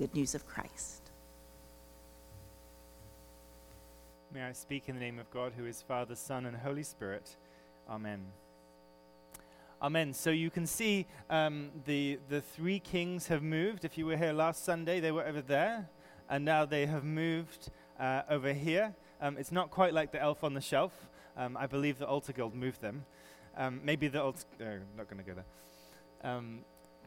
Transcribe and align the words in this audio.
good 0.00 0.14
news 0.14 0.34
of 0.34 0.46
Christ. 0.46 1.10
May 4.32 4.42
I 4.44 4.52
speak 4.52 4.84
in 4.88 4.94
the 4.94 5.00
name 5.00 5.18
of 5.18 5.30
God, 5.30 5.52
who 5.54 5.66
is 5.66 5.82
Father, 5.82 6.14
Son, 6.14 6.46
and 6.46 6.56
Holy 6.56 6.84
Spirit. 6.84 7.36
Amen. 7.86 8.24
Amen. 9.82 10.14
So 10.14 10.30
you 10.30 10.48
can 10.48 10.66
see 10.66 11.06
um, 11.28 11.68
the, 11.84 12.18
the 12.30 12.40
three 12.40 12.78
kings 12.78 13.26
have 13.26 13.42
moved. 13.42 13.84
If 13.84 13.98
you 13.98 14.06
were 14.06 14.16
here 14.16 14.32
last 14.32 14.64
Sunday, 14.64 15.00
they 15.00 15.12
were 15.12 15.26
over 15.26 15.42
there, 15.42 15.90
and 16.30 16.46
now 16.46 16.64
they 16.64 16.86
have 16.86 17.04
moved 17.04 17.68
uh, 17.98 18.22
over 18.30 18.54
here. 18.54 18.94
Um, 19.20 19.36
it's 19.36 19.52
not 19.52 19.70
quite 19.70 19.92
like 19.92 20.12
the 20.12 20.22
elf 20.22 20.42
on 20.42 20.54
the 20.54 20.62
shelf. 20.62 21.10
Um, 21.36 21.58
I 21.58 21.66
believe 21.66 21.98
the 21.98 22.06
Altar 22.06 22.32
Guild 22.32 22.54
moved 22.54 22.80
them. 22.80 23.04
Um, 23.54 23.82
maybe 23.84 24.08
the 24.08 24.22
Altar, 24.22 24.46
no, 24.58 24.78
not 24.96 25.10
going 25.10 25.22
to 25.22 25.30
go 25.30 25.34
there. 25.34 26.30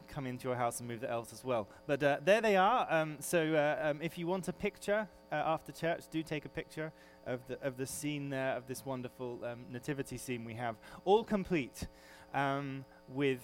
Um, 0.04 0.14
come 0.14 0.26
into 0.26 0.48
your 0.48 0.56
house 0.56 0.80
and 0.80 0.88
move 0.88 1.00
the 1.00 1.10
elves 1.10 1.32
as 1.32 1.44
well. 1.44 1.68
But 1.86 2.02
uh, 2.02 2.18
there 2.24 2.40
they 2.40 2.56
are. 2.56 2.86
Um, 2.90 3.16
so 3.20 3.54
uh, 3.54 3.90
um, 3.90 4.00
if 4.02 4.18
you 4.18 4.26
want 4.26 4.48
a 4.48 4.52
picture 4.52 5.08
uh, 5.32 5.34
after 5.34 5.72
church, 5.72 6.04
do 6.10 6.22
take 6.22 6.44
a 6.44 6.48
picture 6.48 6.92
of 7.26 7.40
the, 7.48 7.60
of 7.62 7.76
the 7.76 7.86
scene 7.86 8.30
there, 8.30 8.56
of 8.56 8.66
this 8.66 8.84
wonderful 8.84 9.40
nativity 9.70 10.18
scene 10.18 10.44
we 10.44 10.54
have, 10.54 10.76
all 11.04 11.24
complete 11.24 11.86
um, 12.34 12.84
with 13.08 13.40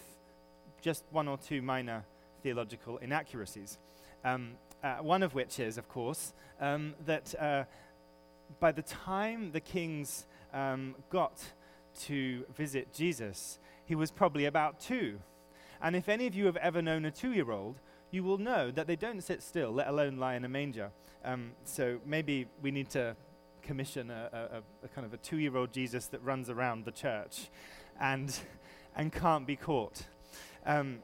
just 0.83 1.05
one 1.11 1.29
or 1.29 1.39
two 1.39 1.63
minor 1.63 2.05
theological 2.43 2.99
inaccuracies. 2.99 3.79
Um, 4.25 4.53
uh, 4.83 4.97
one 4.97 5.23
of 5.23 5.35
which 5.35 5.59
is, 5.59 5.79
of 5.79 5.89
course, 5.89 6.33
um, 6.61 6.95
that 7.07 7.35
uh, 7.39 7.65
by 8.59 8.73
the 8.73 8.83
time 8.83 9.53
the 9.53 9.61
kings 9.61 10.27
um, 10.53 10.95
got 11.11 11.43
to 12.01 12.45
visit 12.57 12.93
Jesus, 12.93 13.59
he 13.85 13.95
was 13.95 14.11
probably 14.11 14.47
about 14.47 14.81
two. 14.81 15.21
And 15.83 15.97
if 15.97 16.09
any 16.09 16.27
of 16.27 16.35
you 16.35 16.47
have 16.47 16.57
ever 16.57 16.83
known 16.83 17.05
a 17.05 17.11
two 17.11 17.33
year 17.33 17.51
old, 17.51 17.81
you 18.11 18.25
will 18.25 18.39
know 18.39 18.71
that 18.71 18.87
they 18.87 18.97
don't 18.97 19.23
sit 19.23 19.43
still, 19.43 19.71
let 19.71 19.89
alone 19.89 20.17
lie 20.17 20.35
in 20.35 20.45
a 20.45 20.49
manger. 20.49 20.91
Um, 21.25 21.53
so 21.65 22.01
maybe 22.05 22.47
we 22.63 22.71
need 22.71 22.91
to 22.91 23.17
commission 23.63 24.11
a, 24.11 24.63
a, 24.83 24.87
a 24.87 24.89
kind 24.89 25.07
of 25.07 25.15
a 25.15 25.19
two 25.19 25.39
year 25.39 25.57
old 25.57 25.73
Jesus 25.73 26.07
that 26.07 26.23
runs 26.23 26.51
around 26.51 26.85
the 26.85 26.93
church 26.93 27.51
and 28.01 28.37
and 28.97 29.13
can't 29.13 29.47
be 29.47 29.57
caught. 29.57 30.03
Um, 30.67 31.01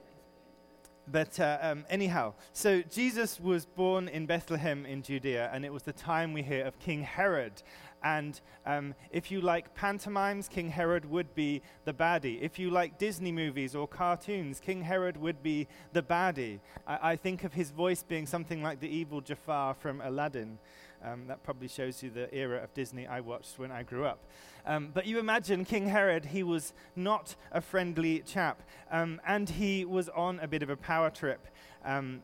but 1.08 1.38
uh, 1.38 1.58
um, 1.62 1.84
anyhow, 1.88 2.34
so 2.52 2.82
Jesus 2.82 3.38
was 3.38 3.64
born 3.64 4.08
in 4.08 4.26
Bethlehem 4.26 4.84
in 4.84 5.02
Judea, 5.02 5.50
and 5.52 5.64
it 5.64 5.72
was 5.72 5.84
the 5.84 5.92
time 5.92 6.32
we 6.32 6.42
hear 6.42 6.64
of 6.66 6.78
King 6.80 7.02
Herod. 7.02 7.62
And 8.02 8.40
um, 8.64 8.94
if 9.10 9.30
you 9.30 9.40
like 9.40 9.74
pantomimes, 9.74 10.48
King 10.48 10.68
Herod 10.68 11.10
would 11.10 11.34
be 11.34 11.62
the 11.84 11.92
baddie. 11.92 12.40
If 12.40 12.58
you 12.58 12.70
like 12.70 12.98
Disney 12.98 13.32
movies 13.32 13.74
or 13.74 13.88
cartoons, 13.88 14.60
King 14.60 14.82
Herod 14.82 15.16
would 15.16 15.42
be 15.42 15.66
the 15.92 16.02
baddie. 16.02 16.60
I, 16.86 17.12
I 17.12 17.16
think 17.16 17.44
of 17.44 17.52
his 17.54 17.70
voice 17.70 18.02
being 18.02 18.26
something 18.26 18.62
like 18.62 18.80
the 18.80 18.88
evil 18.88 19.20
Jafar 19.20 19.74
from 19.74 20.00
Aladdin. 20.00 20.58
Um, 21.04 21.26
that 21.28 21.42
probably 21.42 21.68
shows 21.68 22.02
you 22.02 22.10
the 22.10 22.32
era 22.34 22.62
of 22.62 22.72
Disney 22.74 23.06
I 23.06 23.20
watched 23.20 23.58
when 23.58 23.70
I 23.70 23.82
grew 23.82 24.04
up. 24.04 24.24
Um, 24.66 24.90
but 24.92 25.06
you 25.06 25.18
imagine 25.18 25.64
King 25.64 25.86
Herod, 25.86 26.26
he 26.26 26.42
was 26.42 26.72
not 26.96 27.36
a 27.52 27.60
friendly 27.60 28.20
chap, 28.20 28.62
um, 28.90 29.20
and 29.26 29.48
he 29.48 29.84
was 29.84 30.08
on 30.08 30.40
a 30.40 30.48
bit 30.48 30.62
of 30.62 30.70
a 30.70 30.76
power 30.76 31.10
trip. 31.10 31.46
Um, 31.84 32.22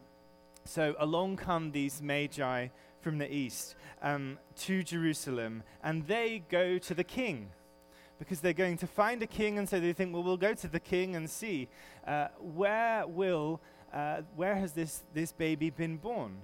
so 0.65 0.95
along 0.99 1.37
come 1.37 1.73
these 1.73 2.01
magi 2.03 2.69
from 3.03 3.19
the 3.19 3.33
east 3.33 3.75
um, 4.01 4.39
to 4.57 4.83
Jerusalem, 4.83 5.63
and 5.83 6.07
they 6.07 6.43
go 6.49 6.79
to 6.79 6.95
the 6.95 7.05
king 7.05 7.51
because 8.19 8.41
they're 8.41 8.53
going 8.53 8.77
to 8.79 8.87
find 8.87 9.21
a 9.23 9.27
king, 9.27 9.59
and 9.59 9.69
so 9.69 9.81
they 9.81 9.93
think, 9.93 10.15
well, 10.15 10.23
we'll 10.23 10.37
go 10.37 10.55
to 10.55 10.69
the 10.69 10.81
king 10.81 11.17
and 11.17 11.29
see 11.29 11.69
uh, 12.07 12.29
where 12.39 13.05
will, 13.07 13.61
uh, 13.93 14.23
where 14.37 14.55
has 14.55 14.73
this, 14.73 15.03
this 15.13 15.33
baby 15.33 15.71
been 15.71 15.97
born? 15.97 16.39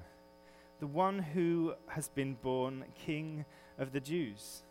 The 0.81 0.89
one 0.89 1.20
who 1.20 1.75
has 1.87 2.09
been 2.09 2.34
born 2.34 2.84
king 3.06 3.45
of 3.78 3.93
the 3.93 4.00
Jews. 4.00 4.65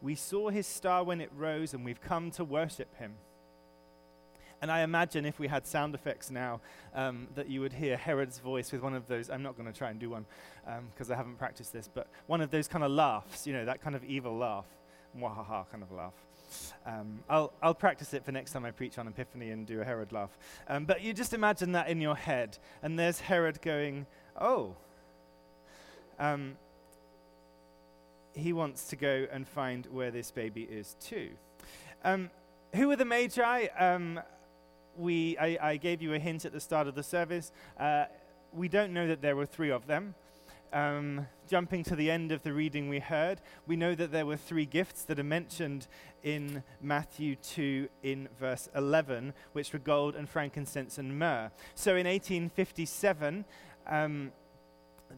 We 0.00 0.14
saw 0.14 0.48
his 0.48 0.66
star 0.66 1.04
when 1.04 1.20
it 1.20 1.30
rose, 1.36 1.74
and 1.74 1.84
we've 1.84 2.00
come 2.00 2.30
to 2.32 2.44
worship 2.44 2.96
him. 2.96 3.14
And 4.64 4.72
I 4.72 4.80
imagine 4.80 5.26
if 5.26 5.38
we 5.38 5.46
had 5.46 5.66
sound 5.66 5.94
effects 5.94 6.30
now, 6.30 6.58
um, 6.94 7.28
that 7.34 7.50
you 7.50 7.60
would 7.60 7.74
hear 7.74 7.98
Herod's 7.98 8.38
voice 8.38 8.72
with 8.72 8.80
one 8.80 8.94
of 8.94 9.06
those. 9.06 9.28
I'm 9.28 9.42
not 9.42 9.58
going 9.58 9.70
to 9.70 9.78
try 9.78 9.90
and 9.90 10.00
do 10.00 10.08
one 10.08 10.24
because 10.90 11.10
um, 11.10 11.12
I 11.12 11.16
haven't 11.18 11.36
practiced 11.36 11.70
this, 11.70 11.86
but 11.86 12.06
one 12.28 12.40
of 12.40 12.50
those 12.50 12.66
kind 12.66 12.82
of 12.82 12.90
laughs, 12.90 13.46
you 13.46 13.52
know, 13.52 13.66
that 13.66 13.82
kind 13.82 13.94
of 13.94 14.02
evil 14.04 14.34
laugh, 14.38 14.64
mwahaha 15.20 15.70
kind 15.70 15.82
of 15.82 15.92
laugh. 15.92 16.14
Um, 16.86 17.18
I'll, 17.28 17.52
I'll 17.62 17.74
practice 17.74 18.14
it 18.14 18.24
for 18.24 18.32
next 18.32 18.52
time 18.52 18.64
I 18.64 18.70
preach 18.70 18.96
on 18.96 19.06
Epiphany 19.06 19.50
and 19.50 19.66
do 19.66 19.82
a 19.82 19.84
Herod 19.84 20.12
laugh. 20.12 20.30
Um, 20.66 20.86
but 20.86 21.02
you 21.02 21.12
just 21.12 21.34
imagine 21.34 21.72
that 21.72 21.90
in 21.90 22.00
your 22.00 22.16
head, 22.16 22.56
and 22.82 22.98
there's 22.98 23.20
Herod 23.20 23.60
going, 23.60 24.06
Oh. 24.40 24.76
Um, 26.18 26.56
he 28.32 28.54
wants 28.54 28.84
to 28.84 28.96
go 28.96 29.26
and 29.30 29.46
find 29.46 29.84
where 29.92 30.10
this 30.10 30.30
baby 30.30 30.62
is 30.62 30.96
too. 31.02 31.32
Um, 32.02 32.30
who 32.74 32.90
are 32.90 32.96
the 32.96 33.04
Magi? 33.04 33.66
We, 34.96 35.36
I, 35.38 35.58
I, 35.60 35.76
gave 35.76 36.00
you 36.00 36.14
a 36.14 36.18
hint 36.18 36.44
at 36.44 36.52
the 36.52 36.60
start 36.60 36.86
of 36.86 36.94
the 36.94 37.02
service. 37.02 37.50
Uh, 37.78 38.04
we 38.52 38.68
don't 38.68 38.92
know 38.92 39.08
that 39.08 39.22
there 39.22 39.34
were 39.34 39.46
three 39.46 39.70
of 39.70 39.86
them. 39.86 40.14
Um, 40.72 41.28
jumping 41.48 41.84
to 41.84 41.94
the 41.94 42.10
end 42.10 42.32
of 42.32 42.42
the 42.42 42.52
reading 42.52 42.88
we 42.88 42.98
heard, 42.98 43.40
we 43.66 43.76
know 43.76 43.94
that 43.94 44.10
there 44.10 44.26
were 44.26 44.36
three 44.36 44.66
gifts 44.66 45.04
that 45.04 45.20
are 45.20 45.24
mentioned 45.24 45.86
in 46.24 46.64
Matthew 46.82 47.36
2 47.36 47.88
in 48.02 48.28
verse 48.40 48.68
11, 48.74 49.34
which 49.52 49.72
were 49.72 49.78
gold 49.78 50.16
and 50.16 50.28
frankincense 50.28 50.98
and 50.98 51.16
myrrh. 51.16 51.52
So 51.76 51.92
in 51.92 52.06
1857, 52.06 53.44
um, 53.86 54.32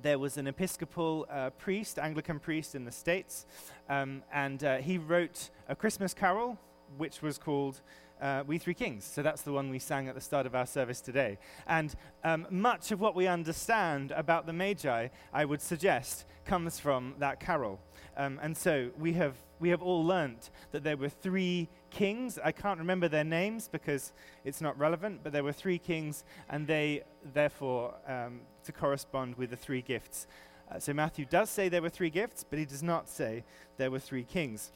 there 0.03 0.19
was 0.19 0.37
an 0.37 0.47
Episcopal 0.47 1.27
uh, 1.31 1.51
priest, 1.51 1.99
Anglican 1.99 2.39
priest 2.39 2.75
in 2.75 2.85
the 2.85 2.93
States, 2.93 3.47
um, 3.89 4.23
and 4.33 4.63
uh, 4.63 4.77
he 4.79 4.99
wrote 4.99 5.51
a 5.69 5.77
Christmas 5.77 6.13
carol, 6.13 6.59
which 6.99 7.23
was 7.23 7.39
called 7.39 7.81
uh, 8.21 8.45
We 8.47 8.59
Three 8.59 8.75
Kings. 8.75 9.05
So 9.05 9.23
that's 9.23 9.43
the 9.43 9.53
one 9.53 9.71
we 9.71 9.79
sang 9.79 10.09
at 10.09 10.15
the 10.15 10.21
start 10.21 10.47
of 10.47 10.55
our 10.55 10.67
service 10.67 11.01
today. 11.01 11.39
And 11.67 11.95
um, 12.25 12.47
much 12.51 12.93
of 12.93 13.01
what 13.01 13.15
we 13.15 13.27
understand 13.27 14.13
about 14.13 14.47
the 14.47 14.53
Magi, 14.53 15.09
I 15.33 15.45
would 15.45 15.61
suggest, 15.61 16.25
comes 16.45 16.79
from 16.81 17.15
that 17.19 17.41
carol. 17.41 17.81
Um, 18.17 18.39
and 18.43 18.57
so 18.57 18.91
we 18.99 19.13
have, 19.15 19.35
we 19.61 19.69
have 19.69 19.83
all 19.83 20.05
learnt 20.05 20.51
that 20.71 20.83
there 20.83 20.97
were 20.97 21.09
three 21.09 21.69
kings. 21.91 22.39
I 22.43 22.53
can't 22.53 22.79
remember 22.79 23.09
their 23.09 23.25
names 23.25 23.69
because 23.69 24.13
it's 24.45 24.61
not 24.61 24.79
relevant, 24.79 25.21
but 25.23 25.33
there 25.33 25.45
were 25.45 25.53
three 25.53 25.79
kings, 25.79 26.25
and 26.49 26.67
they, 26.67 27.03
therefore, 27.35 27.95
um, 28.07 28.41
to 28.65 28.73
correspond 28.73 29.37
with 29.37 29.51
the 29.51 29.57
three 29.57 29.83
gifts. 29.83 30.27
Uh, 30.71 30.79
so 30.79 30.93
Matthew 30.93 31.25
does 31.25 31.51
say 31.51 31.69
there 31.69 31.83
were 31.83 31.91
three 31.91 32.11
gifts, 32.11 32.45
but 32.49 32.59
he 32.59 32.65
does 32.65 32.83
not 32.83 33.09
say 33.09 33.45
there 33.77 33.91
were 33.91 34.01
three 34.01 34.25
kings. 34.25 34.73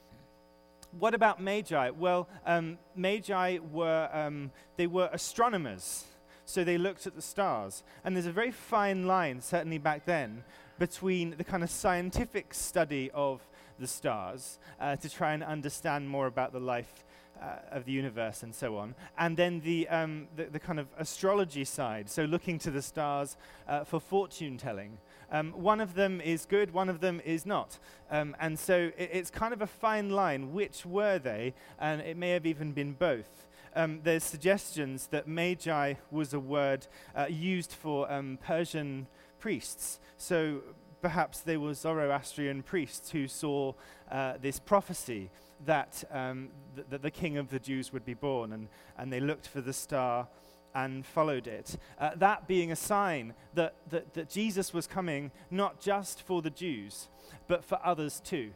What 0.99 1.15
about 1.15 1.41
magi? 1.41 1.91
Well, 1.91 2.28
um, 2.45 2.78
magi 2.97 3.59
were 3.59 4.09
um, 4.12 4.51
they 4.77 4.87
were 4.87 5.09
astronomers, 5.12 6.05
so 6.45 6.65
they 6.65 6.78
looked 6.78 7.06
at 7.06 7.15
the 7.15 7.23
stars. 7.23 7.84
And 8.05 8.17
there's 8.17 8.27
a 8.27 8.33
very 8.33 8.51
fine 8.51 9.06
line, 9.06 9.41
certainly 9.41 9.78
back 9.78 10.05
then, 10.05 10.43
between 10.78 11.37
the 11.37 11.45
kind 11.45 11.62
of 11.62 11.71
scientific 11.71 12.53
study 12.55 13.11
of 13.15 13.41
the 13.78 13.87
stars 13.87 14.59
uh, 14.81 14.97
to 14.97 15.09
try 15.09 15.33
and 15.33 15.45
understand 15.45 16.09
more 16.09 16.27
about 16.27 16.53
the 16.53 16.61
life 16.61 17.05
uh, 17.41 17.57
of 17.71 17.84
the 17.84 17.93
universe 17.93 18.43
and 18.43 18.55
so 18.55 18.77
on. 18.77 18.95
And 19.17 19.37
then 19.37 19.61
the, 19.61 19.89
um, 19.89 20.28
the, 20.37 20.45
the, 20.45 20.59
kind 20.59 20.78
of 20.78 20.89
astrology 20.99 21.65
side, 21.65 22.11
so 22.11 22.25
looking 22.25 22.59
to 22.61 22.71
the 22.71 22.83
stars 22.83 23.37
uh, 23.67 23.84
for 23.84 24.01
fortune 24.01 24.59
telling. 24.59 24.99
Um, 25.31 25.53
one 25.53 25.81
of 25.81 25.95
them 25.95 26.21
is 26.21 26.45
good, 26.45 26.73
one 26.73 26.89
of 26.89 27.01
them 27.01 27.21
is 27.25 27.47
not. 27.47 27.79
Um, 28.11 28.35
and 28.41 28.59
so 28.59 28.91
it, 28.97 29.11
it's 29.13 29.31
kind 29.31 29.53
of 29.53 29.63
a 29.63 29.67
fine 29.67 30.11
line. 30.11 30.53
Which 30.53 30.85
were 30.85 31.19
they? 31.19 31.55
And 31.79 32.01
it 32.01 32.17
may 32.17 32.31
have 32.31 32.47
even 32.47 32.73
been 32.73 32.93
both. 32.93 33.47
Um, 33.77 34.01
there's 34.03 34.25
suggestions 34.25 35.07
that 35.09 35.29
magi 35.29 35.95
was 36.11 36.35
a 36.35 36.41
word 36.41 36.87
uh, 37.15 37.27
used 37.29 37.73
for 37.73 38.11
um, 38.11 38.39
Persian 38.45 39.07
priests. 39.39 40.01
So 40.16 40.63
perhaps 41.01 41.41
they 41.41 41.57
were 41.57 41.75
Zoroastrian 41.75 42.63
priests 42.63 43.10
who 43.10 43.28
saw 43.28 43.75
uh, 44.10 44.34
this 44.41 44.59
prophecy 44.59 45.31
that, 45.66 46.04
um, 46.10 46.49
th- 46.75 46.87
that 46.91 47.03
the 47.03 47.10
king 47.10 47.37
of 47.37 47.51
the 47.51 47.59
Jews 47.59 47.93
would 47.93 48.04
be 48.04 48.15
born, 48.15 48.53
and, 48.53 48.69
and 48.99 49.13
they 49.13 49.21
looked 49.21 49.47
for 49.47 49.60
the 49.60 49.72
star 49.72 50.27
and 50.75 51.05
followed 51.05 51.47
it. 51.47 51.77
Uh, 51.99 52.11
that 52.17 52.47
being 52.47 52.71
a 52.72 52.77
sign 52.77 53.34
that, 53.55 53.75
that, 53.89 54.15
that 54.15 54.28
Jesus 54.28 54.72
was 54.72 54.87
coming 54.87 55.31
not 55.51 55.81
just 55.81 56.22
for 56.22 56.43
the 56.43 56.51
Jews, 56.51 57.09
but 57.49 57.65
for 57.65 57.78
others 57.84 58.21
too. 58.21 58.51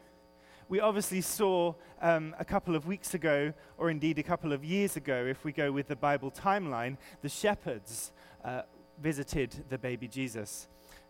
We 0.68 0.80
obviously 0.80 1.20
saw 1.20 1.74
um, 2.00 2.34
a 2.38 2.44
couple 2.44 2.74
of 2.74 2.86
weeks 2.86 3.12
ago, 3.12 3.52
or 3.76 3.90
indeed 3.90 4.18
a 4.18 4.22
couple 4.22 4.52
of 4.52 4.64
years 4.64 4.96
ago, 4.96 5.26
if 5.28 5.44
we 5.44 5.52
go 5.52 5.70
with 5.70 5.88
the 5.88 5.96
Bible 5.96 6.30
timeline, 6.30 6.96
the 7.20 7.28
shepherds 7.28 8.12
uh, 8.44 8.62
visited 9.00 9.64
the 9.68 9.76
baby 9.76 10.08
Jesus 10.08 10.68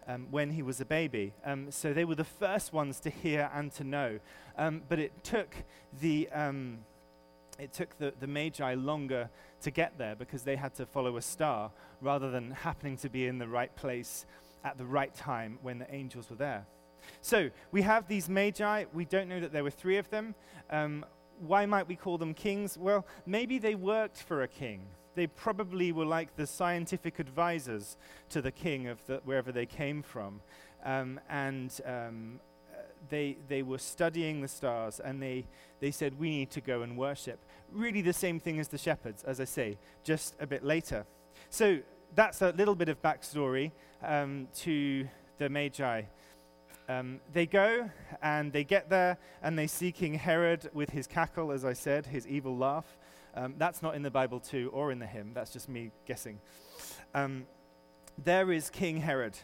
um, 0.08 0.26
when 0.30 0.50
he 0.50 0.62
was 0.62 0.80
a 0.80 0.84
baby. 0.84 1.34
Um, 1.44 1.70
so 1.70 1.92
they 1.92 2.04
were 2.04 2.14
the 2.14 2.24
first 2.24 2.72
ones 2.72 3.00
to 3.00 3.10
hear 3.10 3.50
and 3.54 3.72
to 3.74 3.84
know. 3.84 4.18
Um, 4.58 4.82
but 4.88 4.98
it 4.98 5.22
took 5.22 5.54
the 6.00 6.28
um, 6.30 6.78
it 7.58 7.72
took 7.72 7.96
the, 7.98 8.12
the 8.20 8.26
Magi 8.26 8.74
longer 8.74 9.30
to 9.62 9.70
get 9.70 9.96
there 9.98 10.14
because 10.14 10.42
they 10.42 10.56
had 10.56 10.74
to 10.74 10.86
follow 10.86 11.16
a 11.16 11.22
star 11.22 11.70
rather 12.00 12.30
than 12.30 12.50
happening 12.50 12.96
to 12.98 13.08
be 13.08 13.26
in 13.26 13.38
the 13.38 13.48
right 13.48 13.74
place 13.76 14.26
at 14.64 14.78
the 14.78 14.84
right 14.84 15.14
time 15.14 15.58
when 15.62 15.78
the 15.78 15.94
angels 15.94 16.30
were 16.30 16.36
there. 16.36 16.66
So 17.20 17.50
we 17.70 17.82
have 17.82 18.08
these 18.08 18.28
magi. 18.28 18.84
We 18.92 19.04
don't 19.04 19.28
know 19.28 19.40
that 19.40 19.52
there 19.52 19.62
were 19.62 19.70
three 19.70 19.98
of 19.98 20.08
them. 20.10 20.34
Um, 20.70 21.04
why 21.40 21.66
might 21.66 21.86
we 21.86 21.96
call 21.96 22.18
them 22.18 22.34
kings? 22.34 22.78
Well, 22.78 23.06
maybe 23.26 23.58
they 23.58 23.74
worked 23.74 24.22
for 24.22 24.42
a 24.42 24.48
king. 24.48 24.86
They 25.14 25.26
probably 25.26 25.92
were 25.92 26.06
like 26.06 26.36
the 26.36 26.46
scientific 26.46 27.18
advisors 27.18 27.96
to 28.30 28.40
the 28.40 28.50
king 28.50 28.88
of 28.88 29.04
the, 29.06 29.20
wherever 29.24 29.52
they 29.52 29.66
came 29.66 30.02
from. 30.02 30.40
Um, 30.84 31.20
and 31.28 31.78
um, 31.84 32.40
they, 33.08 33.36
they 33.48 33.62
were 33.62 33.78
studying 33.78 34.40
the 34.40 34.48
stars 34.48 35.00
and 35.00 35.22
they, 35.22 35.46
they 35.80 35.90
said, 35.90 36.18
We 36.18 36.30
need 36.30 36.50
to 36.52 36.60
go 36.60 36.82
and 36.82 36.96
worship. 36.96 37.38
Really, 37.72 38.02
the 38.02 38.12
same 38.12 38.40
thing 38.40 38.60
as 38.60 38.68
the 38.68 38.78
shepherds, 38.78 39.24
as 39.24 39.40
I 39.40 39.44
say, 39.44 39.78
just 40.02 40.34
a 40.40 40.46
bit 40.46 40.64
later. 40.64 41.06
So 41.50 41.78
that's 42.14 42.42
a 42.42 42.50
little 42.50 42.74
bit 42.74 42.88
of 42.88 43.00
backstory 43.02 43.72
um, 44.02 44.48
to 44.56 45.08
the 45.38 45.48
Magi. 45.48 46.02
Um, 46.88 47.20
they 47.32 47.46
go 47.46 47.90
and 48.22 48.52
they 48.52 48.62
get 48.62 48.90
there 48.90 49.16
and 49.42 49.58
they 49.58 49.66
see 49.66 49.90
King 49.90 50.14
Herod 50.14 50.70
with 50.74 50.90
his 50.90 51.06
cackle, 51.06 51.50
as 51.50 51.64
I 51.64 51.72
said, 51.72 52.06
his 52.06 52.26
evil 52.26 52.56
laugh. 52.56 52.96
Um, 53.34 53.54
that's 53.58 53.82
not 53.82 53.94
in 53.94 54.02
the 54.02 54.10
Bible, 54.10 54.38
too, 54.38 54.70
or 54.72 54.92
in 54.92 54.98
the 54.98 55.06
hymn. 55.06 55.32
That's 55.34 55.52
just 55.52 55.68
me 55.68 55.90
guessing. 56.06 56.38
Um, 57.14 57.46
there 58.22 58.52
is 58.52 58.70
King 58.70 58.98
Herod. 58.98 59.36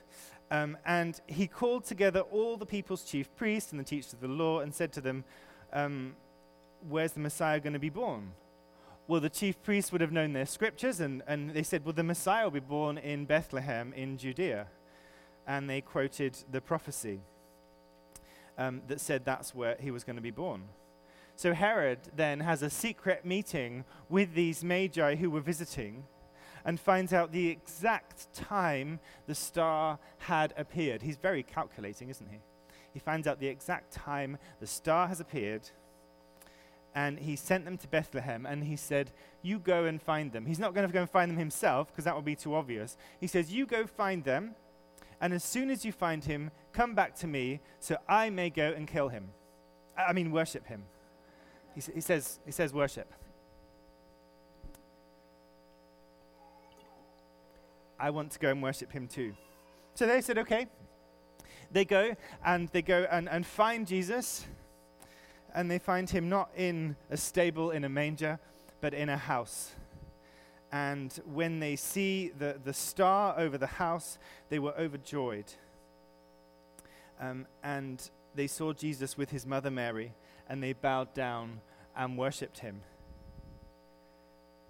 Um, 0.50 0.76
and 0.84 1.20
he 1.26 1.46
called 1.46 1.84
together 1.84 2.20
all 2.20 2.56
the 2.56 2.66
people's 2.66 3.04
chief 3.04 3.34
priests 3.36 3.70
and 3.70 3.78
the 3.78 3.84
teachers 3.84 4.12
of 4.12 4.20
the 4.20 4.28
law 4.28 4.60
and 4.60 4.74
said 4.74 4.92
to 4.92 5.00
them, 5.00 5.24
um, 5.72 6.16
Where's 6.88 7.12
the 7.12 7.20
Messiah 7.20 7.60
going 7.60 7.74
to 7.74 7.78
be 7.78 7.90
born? 7.90 8.32
Well, 9.06 9.20
the 9.20 9.28
chief 9.28 9.62
priests 9.62 9.92
would 9.92 10.00
have 10.00 10.12
known 10.12 10.32
their 10.32 10.46
scriptures, 10.46 11.00
and, 11.00 11.22
and 11.26 11.50
they 11.50 11.62
said, 11.62 11.84
Well, 11.84 11.92
the 11.92 12.02
Messiah 12.02 12.44
will 12.44 12.52
be 12.52 12.60
born 12.60 12.96
in 12.96 13.26
Bethlehem 13.26 13.92
in 13.92 14.16
Judea. 14.16 14.66
And 15.46 15.68
they 15.68 15.80
quoted 15.80 16.36
the 16.50 16.60
prophecy 16.60 17.20
um, 18.56 18.82
that 18.88 19.00
said 19.00 19.24
that's 19.24 19.54
where 19.54 19.76
he 19.80 19.90
was 19.90 20.04
going 20.04 20.16
to 20.16 20.22
be 20.22 20.30
born. 20.30 20.64
So 21.36 21.54
Herod 21.54 21.98
then 22.14 22.40
has 22.40 22.62
a 22.62 22.70
secret 22.70 23.24
meeting 23.24 23.84
with 24.08 24.34
these 24.34 24.62
magi 24.62 25.16
who 25.16 25.30
were 25.30 25.40
visiting 25.40 26.04
and 26.64 26.78
finds 26.78 27.12
out 27.12 27.32
the 27.32 27.48
exact 27.48 28.32
time 28.34 29.00
the 29.26 29.34
star 29.34 29.98
had 30.18 30.54
appeared. 30.56 31.02
He's 31.02 31.16
very 31.16 31.42
calculating, 31.42 32.08
isn't 32.08 32.28
he? 32.30 32.38
He 32.92 32.98
finds 32.98 33.26
out 33.26 33.40
the 33.40 33.46
exact 33.46 33.92
time 33.92 34.38
the 34.58 34.66
star 34.66 35.08
has 35.08 35.20
appeared, 35.20 35.70
and 36.94 37.18
he 37.18 37.36
sent 37.36 37.64
them 37.64 37.78
to 37.78 37.88
Bethlehem, 37.88 38.46
and 38.46 38.64
he 38.64 38.76
said, 38.76 39.12
You 39.42 39.58
go 39.58 39.84
and 39.84 40.02
find 40.02 40.32
them. 40.32 40.46
He's 40.46 40.58
not 40.58 40.74
going 40.74 40.86
to 40.86 40.92
go 40.92 41.00
and 41.00 41.10
find 41.10 41.30
them 41.30 41.38
himself, 41.38 41.88
because 41.88 42.04
that 42.04 42.16
would 42.16 42.24
be 42.24 42.34
too 42.34 42.54
obvious. 42.54 42.96
He 43.20 43.26
says, 43.26 43.52
You 43.52 43.66
go 43.66 43.86
find 43.86 44.24
them, 44.24 44.56
and 45.20 45.32
as 45.32 45.44
soon 45.44 45.70
as 45.70 45.84
you 45.84 45.92
find 45.92 46.24
him, 46.24 46.50
come 46.72 46.94
back 46.94 47.14
to 47.16 47.26
me, 47.26 47.60
so 47.78 47.96
I 48.08 48.30
may 48.30 48.50
go 48.50 48.72
and 48.76 48.88
kill 48.88 49.08
him. 49.08 49.28
I 49.96 50.12
mean, 50.12 50.32
worship 50.32 50.66
him. 50.66 50.84
He, 51.74 51.82
he 51.94 52.00
says, 52.00 52.40
he 52.44 52.52
says, 52.52 52.72
worship. 52.72 53.12
I 58.00 58.10
want 58.10 58.32
to 58.32 58.38
go 58.38 58.48
and 58.48 58.62
worship 58.62 58.90
him 58.90 59.06
too. 59.06 59.34
So 59.94 60.06
they 60.06 60.20
said, 60.20 60.38
okay. 60.38 60.66
They 61.72 61.84
go 61.84 62.16
and 62.44 62.68
they 62.70 62.82
go 62.82 63.06
and, 63.10 63.28
and 63.28 63.46
find 63.46 63.86
Jesus, 63.86 64.46
and 65.54 65.70
they 65.70 65.78
find 65.78 66.10
him 66.10 66.28
not 66.28 66.50
in 66.56 66.96
a 67.10 67.16
stable 67.16 67.70
in 67.70 67.84
a 67.84 67.88
manger, 67.88 68.40
but 68.80 68.94
in 68.94 69.08
a 69.08 69.16
house. 69.16 69.72
And 70.72 71.12
when 71.32 71.60
they 71.60 71.76
see 71.76 72.32
the, 72.36 72.58
the 72.62 72.72
star 72.72 73.38
over 73.38 73.58
the 73.58 73.66
house, 73.66 74.18
they 74.48 74.58
were 74.58 74.72
overjoyed. 74.78 75.52
Um, 77.20 77.46
and 77.62 78.08
they 78.34 78.46
saw 78.46 78.72
Jesus 78.72 79.16
with 79.16 79.30
his 79.30 79.44
mother 79.46 79.70
Mary, 79.70 80.12
and 80.48 80.62
they 80.62 80.72
bowed 80.72 81.12
down 81.12 81.60
and 81.96 82.16
worshipped 82.16 82.60
him. 82.60 82.82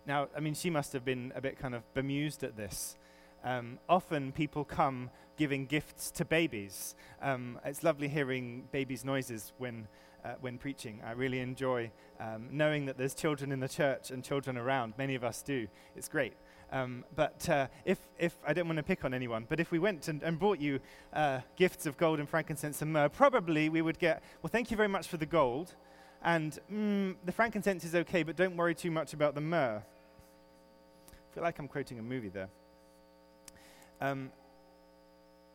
Now, 0.07 0.29
I 0.37 0.41
mean, 0.41 0.55
she 0.55 0.71
must 0.71 0.93
have 0.95 1.05
been 1.05 1.33
a 1.35 1.41
bit 1.41 1.59
kind 1.59 1.75
of 1.75 1.83
bemused 1.95 2.43
at 2.43 2.57
this. 2.57 2.97
Um, 3.45 3.79
often 3.89 4.33
people 4.33 4.65
come 4.65 5.11
giving 5.37 5.65
gifts 5.65 6.11
to 6.11 6.25
babies. 6.25 6.95
Um, 7.23 7.59
it's 7.65 7.83
lovely 7.83 8.09
hearing 8.09 8.69
babies' 8.73 9.05
noises 9.05 9.53
when, 9.57 9.89
uh, 10.23 10.35
when 10.41 10.59
preaching. 10.59 11.01
I 11.05 11.13
really 11.13 11.41
enjoy 11.41 11.91
um, 12.21 12.49
knowing 12.51 12.85
that 12.87 12.99
there's 12.99 13.15
children 13.15 13.51
in 13.51 13.61
the 13.61 13.69
church 13.69 14.11
and 14.11 14.23
children 14.23 14.59
around. 14.59 14.95
Many 14.99 15.15
of 15.15 15.25
us 15.25 15.43
do. 15.43 15.67
It's 15.97 16.09
great. 16.09 16.35
Um, 16.73 17.05
but 17.17 17.49
uh, 17.49 17.69
if, 17.85 17.99
if, 18.19 18.37
I 18.47 18.53
don't 18.53 18.67
want 18.67 18.77
to 18.77 18.83
pick 18.83 19.05
on 19.05 19.15
anyone, 19.15 19.47
but 19.49 19.59
if 19.59 19.73
we 19.73 19.79
went 19.79 20.09
and, 20.09 20.23
and 20.23 20.39
brought 20.39 20.61
you 20.61 20.79
uh, 21.13 21.41
gifts 21.57 21.87
of 21.87 21.97
gold 21.97 22.21
and 22.21 22.29
frankincense 22.29 22.83
and 22.83 22.93
myrrh, 22.93 23.09
probably 23.09 23.71
we 23.71 23.83
would 23.83 23.99
get, 23.99 24.23
well, 24.43 24.51
thank 24.51 24.71
you 24.71 24.77
very 24.77 24.89
much 24.89 25.09
for 25.09 25.17
the 25.17 25.27
gold. 25.27 25.75
And 26.23 26.59
mm, 26.71 27.17
the 27.25 27.33
frankincense 27.33 27.85
is 27.85 27.95
okay, 27.95 28.23
but 28.23 28.37
don't 28.37 28.57
worry 28.57 28.75
too 28.75 28.91
much 28.91 29.15
about 29.15 29.35
the 29.35 29.41
myrrh. 29.41 29.83
I 29.83 31.35
feel 31.35 31.43
like 31.43 31.59
I'm 31.59 31.67
quoting 31.67 31.99
a 31.99 32.03
movie 32.03 32.29
there. 32.29 32.51
Um, 34.01 34.31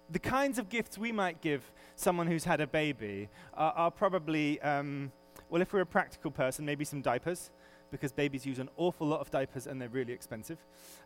the 0.09 0.19
kinds 0.19 0.59
of 0.59 0.69
gifts 0.69 0.97
we 0.97 1.11
might 1.11 1.41
give 1.41 1.71
someone 1.95 2.27
who's 2.27 2.43
had 2.43 2.61
a 2.61 2.67
baby 2.67 3.29
are, 3.55 3.71
are 3.73 3.91
probably, 3.91 4.61
um, 4.61 5.11
well, 5.49 5.61
if 5.61 5.73
we're 5.73 5.81
a 5.81 5.85
practical 5.85 6.31
person, 6.31 6.65
maybe 6.65 6.85
some 6.85 7.01
diapers, 7.01 7.49
because 7.91 8.11
babies 8.11 8.45
use 8.45 8.59
an 8.59 8.69
awful 8.77 9.07
lot 9.07 9.19
of 9.19 9.31
diapers 9.31 9.67
and 9.67 9.81
they're 9.81 9.89
really 9.89 10.13
expensive. 10.13 10.59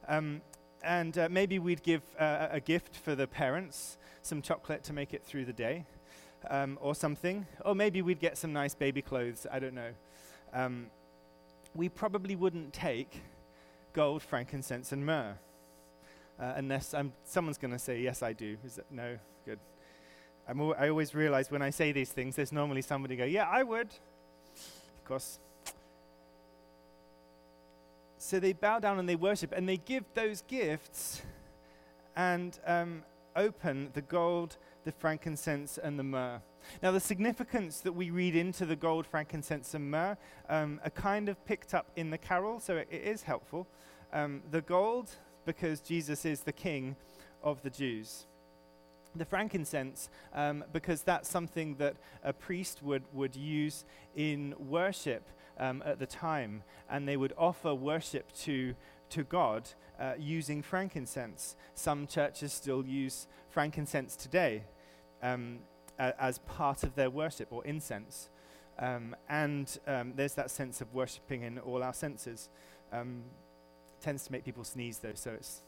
Um, 0.08 0.42
and 0.84 1.18
uh, 1.18 1.28
maybe 1.30 1.60
we'd 1.60 1.84
give 1.84 2.02
uh, 2.18 2.48
a 2.52 2.60
gift 2.60 2.96
for 2.96 3.16
the 3.16 3.28
parents, 3.28 3.98
some 4.22 4.42
chocolate 4.42 4.84
to 4.86 4.94
make 4.94 5.14
it 5.14 5.24
through 5.24 5.46
the 5.46 5.54
day, 5.54 5.86
um, 6.50 6.78
or 6.82 6.96
something. 6.96 7.46
Or 7.66 7.76
maybe 7.76 8.02
we'd 8.02 8.20
get 8.20 8.38
some 8.38 8.54
nice 8.54 8.76
baby 8.76 9.02
clothes, 9.02 9.46
I 9.52 9.60
don't 9.60 9.76
know. 9.76 9.92
Um, 10.54 10.88
we 11.76 11.90
probably 11.90 12.36
wouldn't 12.36 12.74
take 12.74 13.22
gold, 13.94 14.24
frankincense, 14.24 14.92
and 14.92 15.06
myrrh 15.06 15.38
uh, 16.40 16.54
unless 16.56 16.94
I'm, 16.94 17.14
someone's 17.24 17.58
going 17.58 17.74
to 17.74 17.80
say, 17.80 18.02
Yes, 18.02 18.24
I 18.24 18.34
do. 18.34 18.58
Is 18.66 18.76
that 18.76 18.92
no? 18.92 19.18
Good. 19.46 19.60
I'm 20.48 20.60
al- 20.62 20.76
I 20.78 20.90
always 20.90 21.14
realize 21.14 21.52
when 21.52 21.62
I 21.62 21.70
say 21.70 21.92
these 21.92 22.12
things, 22.12 22.36
there's 22.36 22.52
normally 22.52 22.82
somebody 22.82 23.16
go, 23.16 23.26
Yeah, 23.26 23.48
I 23.50 23.64
would. 23.64 23.88
Of 23.88 25.06
course. 25.06 25.40
So 28.18 28.40
they 28.40 28.54
bow 28.54 28.80
down 28.80 29.00
and 29.00 29.08
they 29.08 29.16
worship 29.16 29.54
and 29.56 29.68
they 29.68 29.78
give 29.78 30.04
those 30.14 30.42
gifts 30.42 31.22
and 32.16 32.60
um, 32.66 33.04
open 33.36 33.90
the 33.94 34.02
gold, 34.02 34.58
the 34.84 34.92
frankincense, 34.92 35.78
and 35.78 35.98
the 35.98 36.04
myrrh. 36.04 36.42
Now, 36.84 36.92
the 36.92 37.00
significance 37.00 37.80
that 37.82 37.94
we 37.94 38.10
read 38.10 38.36
into 38.36 38.66
the 38.66 38.76
gold, 38.76 39.08
frankincense, 39.08 39.74
and 39.74 39.90
myrrh 39.90 40.18
um, 40.50 40.82
are 40.84 40.90
kind 40.90 41.30
of 41.30 41.44
picked 41.46 41.74
up 41.74 41.88
in 41.96 42.10
the 42.10 42.18
carol, 42.18 42.60
so 42.60 42.76
it, 42.78 42.88
it 42.92 43.04
is 43.04 43.24
helpful. 43.24 43.68
Um, 44.12 44.42
the 44.52 44.62
gold, 44.62 45.12
because 45.50 45.80
Jesus 45.80 46.26
is 46.26 46.42
the 46.42 46.52
king 46.52 46.96
of 47.42 47.64
the 47.64 47.72
Jews. 47.72 48.28
The 49.16 49.26
frankincense, 49.26 50.08
um, 50.32 50.64
because 50.72 51.02
that's 51.02 51.28
something 51.28 51.74
that 51.78 51.96
a 52.24 52.34
priest 52.34 52.84
would, 52.84 53.02
would 53.14 53.36
use 53.36 53.84
in 54.16 54.54
worship 54.60 55.24
um, 55.58 55.82
at 55.84 55.98
the 55.98 56.06
time, 56.06 56.62
and 56.88 57.08
they 57.08 57.18
would 57.18 57.34
offer 57.36 57.74
worship 57.74 58.32
to, 58.44 58.76
to 59.10 59.24
God 59.24 59.68
uh, 60.00 60.14
using 60.20 60.62
frankincense. 60.62 61.56
Some 61.74 62.06
churches 62.06 62.54
still 62.54 62.86
use 62.86 63.26
frankincense 63.50 64.16
today 64.16 64.66
um, 65.24 65.58
a, 65.98 66.14
as 66.22 66.38
part 66.38 66.84
of 66.84 66.94
their 66.94 67.10
worship 67.10 67.48
or 67.50 67.66
incense. 67.66 68.30
Um, 68.78 69.16
and 69.28 69.80
um, 69.88 70.14
there's 70.16 70.36
that 70.36 70.52
sense 70.52 70.80
of 70.80 70.94
worshipping 70.94 71.42
in 71.42 71.58
all 71.58 71.82
our 71.82 71.94
senses. 71.94 72.50
Um, 72.94 73.24
tends 74.02 74.26
to 74.26 74.32
make 74.32 74.44
people 74.44 74.64
sneeze, 74.64 75.00
though, 75.00 75.14
so 75.14 75.32
it's 75.32 75.62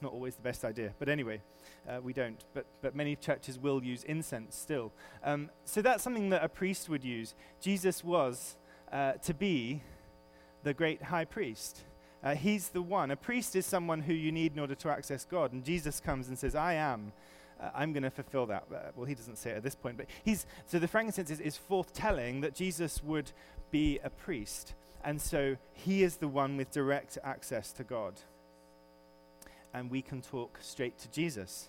not 0.00 0.12
always 0.12 0.36
the 0.36 0.42
best 0.42 0.64
idea. 0.64 0.92
But 0.98 1.08
anyway, 1.08 1.40
uh, 1.88 2.00
we 2.02 2.12
don't. 2.12 2.44
But, 2.54 2.66
but 2.82 2.94
many 2.94 3.16
churches 3.16 3.58
will 3.58 3.82
use 3.82 4.04
incense 4.04 4.56
still. 4.56 4.92
Um, 5.22 5.50
so 5.64 5.82
that's 5.82 6.02
something 6.02 6.30
that 6.30 6.44
a 6.44 6.48
priest 6.48 6.88
would 6.88 7.04
use. 7.04 7.34
Jesus 7.60 8.04
was 8.04 8.56
uh, 8.92 9.12
to 9.24 9.34
be 9.34 9.82
the 10.62 10.74
great 10.74 11.02
high 11.02 11.24
priest. 11.24 11.80
Uh, 12.22 12.34
he's 12.34 12.70
the 12.70 12.82
one. 12.82 13.10
A 13.10 13.16
priest 13.16 13.54
is 13.54 13.66
someone 13.66 14.00
who 14.00 14.14
you 14.14 14.32
need 14.32 14.54
in 14.54 14.58
order 14.58 14.74
to 14.74 14.88
access 14.88 15.24
God. 15.24 15.52
And 15.52 15.62
Jesus 15.64 16.00
comes 16.00 16.28
and 16.28 16.38
says, 16.38 16.54
I 16.54 16.74
am. 16.74 17.12
Uh, 17.60 17.70
I'm 17.74 17.92
going 17.92 18.02
to 18.02 18.10
fulfill 18.10 18.46
that. 18.46 18.64
Uh, 18.72 18.78
well, 18.96 19.04
he 19.04 19.14
doesn't 19.14 19.36
say 19.36 19.50
it 19.50 19.56
at 19.56 19.62
this 19.62 19.74
point, 19.74 19.96
but 19.96 20.06
he's. 20.24 20.46
So 20.66 20.78
the 20.78 20.88
frankincense 20.88 21.30
is, 21.30 21.40
is 21.40 21.58
forthtelling 21.70 22.40
that 22.40 22.54
Jesus 22.54 23.02
would 23.02 23.30
be 23.70 24.00
a 24.02 24.10
priest. 24.10 24.74
And 25.04 25.20
so 25.20 25.56
he 25.72 26.02
is 26.02 26.16
the 26.16 26.28
one 26.28 26.56
with 26.56 26.70
direct 26.70 27.18
access 27.22 27.72
to 27.72 27.84
God. 27.84 28.14
And 29.72 29.90
we 29.90 30.02
can 30.02 30.22
talk 30.22 30.58
straight 30.62 30.98
to 30.98 31.10
Jesus. 31.10 31.68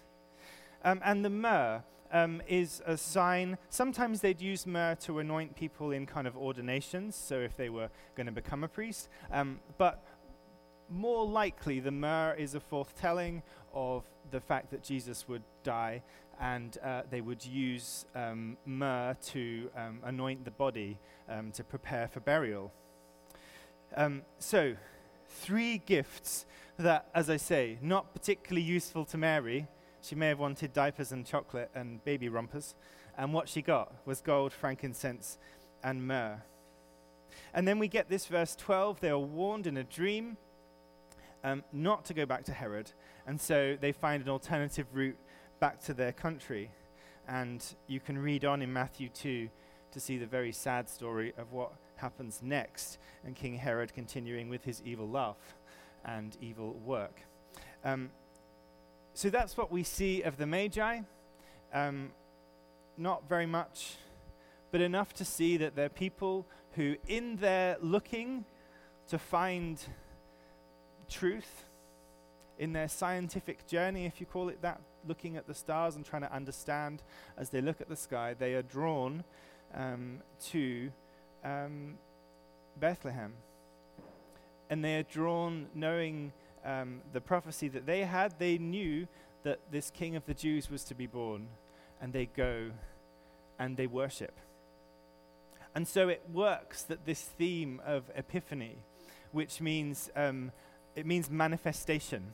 Um, 0.83 1.01
and 1.03 1.25
the 1.25 1.29
myrrh 1.29 1.83
um, 2.11 2.41
is 2.47 2.81
a 2.85 2.95
sign. 2.95 3.57
Sometimes 3.69 4.21
they'd 4.21 4.39
use 4.39 4.65
myrrh 4.65 4.95
to 5.01 5.19
anoint 5.19 5.55
people 5.55 5.91
in 5.91 6.05
kind 6.05 6.27
of 6.27 6.37
ordinations, 6.37 7.15
so 7.15 7.39
if 7.39 7.57
they 7.57 7.69
were 7.69 7.89
going 8.15 8.27
to 8.27 8.31
become 8.31 8.63
a 8.63 8.67
priest. 8.67 9.09
Um, 9.31 9.59
but 9.77 10.05
more 10.89 11.25
likely, 11.25 11.79
the 11.79 11.91
myrrh 11.91 12.35
is 12.37 12.55
a 12.55 12.59
foretelling 12.59 13.43
of 13.73 14.03
the 14.31 14.39
fact 14.39 14.71
that 14.71 14.83
Jesus 14.83 15.27
would 15.27 15.43
die, 15.63 16.03
and 16.39 16.77
uh, 16.83 17.01
they 17.09 17.21
would 17.21 17.45
use 17.45 18.05
um, 18.15 18.57
myrrh 18.65 19.15
to 19.25 19.69
um, 19.75 19.99
anoint 20.03 20.45
the 20.45 20.51
body 20.51 20.97
um, 21.27 21.51
to 21.51 21.63
prepare 21.63 22.07
for 22.07 22.19
burial. 22.19 22.71
Um, 23.97 24.23
so, 24.39 24.75
three 25.27 25.77
gifts 25.77 26.45
that, 26.77 27.07
as 27.15 27.29
I 27.29 27.37
say, 27.37 27.77
not 27.81 28.13
particularly 28.13 28.61
useful 28.61 29.05
to 29.05 29.17
Mary. 29.17 29.67
She 30.01 30.15
may 30.15 30.27
have 30.27 30.39
wanted 30.39 30.73
diapers 30.73 31.13
and 31.13 31.25
chocolate 31.25 31.71
and 31.73 32.03
baby 32.03 32.27
rompers, 32.27 32.75
and 33.17 33.33
what 33.33 33.47
she 33.47 33.61
got 33.61 33.93
was 34.05 34.19
gold, 34.19 34.51
frankincense, 34.51 35.37
and 35.81 36.05
myrrh. 36.05 36.41
And 37.53 37.65
then 37.65 37.79
we 37.79 37.87
get 37.87 38.09
this 38.09 38.25
verse 38.25 38.55
12 38.55 38.99
they 38.99 39.09
are 39.09 39.17
warned 39.17 39.65
in 39.65 39.77
a 39.77 39.83
dream 39.83 40.35
um, 41.43 41.63
not 41.71 42.03
to 42.05 42.13
go 42.13 42.25
back 42.25 42.43
to 42.45 42.53
Herod, 42.53 42.91
and 43.25 43.39
so 43.39 43.77
they 43.79 43.93
find 43.93 44.21
an 44.21 44.29
alternative 44.29 44.87
route 44.93 45.17
back 45.61 45.79
to 45.83 45.93
their 45.93 46.11
country. 46.11 46.69
And 47.27 47.63
you 47.87 48.01
can 48.01 48.17
read 48.17 48.43
on 48.43 48.61
in 48.61 48.73
Matthew 48.73 49.09
2 49.09 49.49
to 49.91 49.99
see 49.99 50.17
the 50.17 50.25
very 50.25 50.51
sad 50.51 50.89
story 50.89 51.33
of 51.37 51.53
what 51.53 51.71
happens 52.05 52.41
next, 52.43 52.99
and 53.25 53.35
King 53.35 53.55
Herod 53.57 53.91
continuing 53.95 54.47
with 54.47 54.63
his 54.63 54.79
evil 54.85 55.07
love 55.07 55.37
and 56.05 56.37
evil 56.39 56.73
work. 56.85 57.21
Um, 57.83 58.11
so 59.15 59.31
that's 59.31 59.57
what 59.57 59.71
we 59.71 59.81
see 59.81 60.21
of 60.21 60.37
the 60.37 60.45
Magi. 60.45 60.99
Um, 61.73 62.11
not 62.95 63.27
very 63.27 63.47
much, 63.47 63.95
but 64.71 64.81
enough 64.81 65.13
to 65.13 65.25
see 65.25 65.57
that 65.57 65.75
they're 65.75 65.89
people 65.89 66.45
who, 66.75 66.95
in 67.07 67.37
their 67.37 67.77
looking 67.81 68.45
to 69.07 69.17
find 69.17 69.81
truth, 71.09 71.63
in 72.59 72.71
their 72.71 72.87
scientific 72.87 73.65
journey, 73.65 74.05
if 74.05 74.19
you 74.19 74.27
call 74.27 74.49
it 74.49 74.61
that, 74.61 74.79
looking 75.07 75.37
at 75.37 75.47
the 75.47 75.55
stars 75.55 75.95
and 75.95 76.05
trying 76.05 76.21
to 76.21 76.31
understand 76.31 77.01
as 77.35 77.49
they 77.49 77.61
look 77.61 77.81
at 77.81 77.89
the 77.89 77.95
sky, 77.95 78.35
they 78.37 78.53
are 78.53 78.61
drawn 78.61 79.23
um, 79.73 80.19
to 80.51 80.91
um, 81.45 81.97
Bethlehem. 82.77 83.33
And 84.69 84.83
they 84.83 84.97
are 84.97 85.03
drawn, 85.03 85.67
knowing 85.73 86.33
um, 86.65 87.01
the 87.13 87.21
prophecy 87.21 87.67
that 87.69 87.85
they 87.85 88.03
had, 88.03 88.39
they 88.39 88.57
knew 88.57 89.07
that 89.43 89.59
this 89.71 89.91
king 89.91 90.15
of 90.15 90.25
the 90.25 90.33
Jews 90.33 90.69
was 90.69 90.83
to 90.85 90.95
be 90.95 91.05
born. 91.05 91.47
And 92.01 92.11
they 92.11 92.25
go 92.25 92.71
and 93.59 93.77
they 93.77 93.87
worship. 93.87 94.37
And 95.75 95.87
so 95.87 96.09
it 96.09 96.23
works 96.31 96.83
that 96.83 97.05
this 97.05 97.21
theme 97.21 97.81
of 97.85 98.09
Epiphany, 98.15 98.77
which 99.31 99.61
means 99.61 100.09
um, 100.15 100.51
it 100.95 101.05
means 101.05 101.29
manifestation. 101.29 102.33